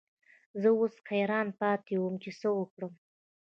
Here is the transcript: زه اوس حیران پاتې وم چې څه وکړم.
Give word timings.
زه 0.61 0.69
اوس 0.79 0.95
حیران 1.09 1.47
پاتې 1.59 1.93
وم 1.99 2.15
چې 2.23 2.31
څه 2.39 2.49
وکړم. 2.57 2.93